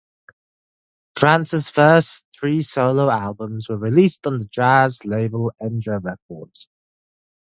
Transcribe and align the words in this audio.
Krantz's 1.15 1.69
first 1.69 2.25
three 2.35 2.63
solo 2.63 3.07
albums 3.11 3.69
were 3.69 3.77
released 3.77 4.25
on 4.25 4.39
the 4.39 4.45
jazz 4.45 5.05
label 5.05 5.51
Enja 5.61 6.03
Records. 6.03 6.67